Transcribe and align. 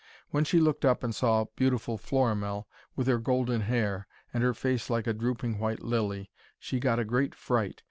When 0.31 0.45
she 0.45 0.59
looked 0.59 0.83
up 0.83 1.03
and 1.03 1.13
saw 1.13 1.45
beautiful 1.55 1.95
Florimell, 1.99 2.67
with 2.95 3.05
her 3.05 3.19
golden 3.19 3.61
hair, 3.61 4.07
and 4.33 4.41
her 4.41 4.55
face 4.55 4.89
like 4.89 5.05
a 5.05 5.13
drooping 5.13 5.59
white 5.59 5.83
lily, 5.83 6.31
she 6.57 6.79
got 6.79 6.97
a 6.97 7.05
great 7.05 7.35
fright. 7.35 7.79